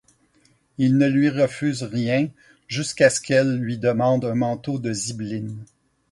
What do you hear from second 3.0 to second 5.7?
ce qu'elle lui demande un manteau de zibeline.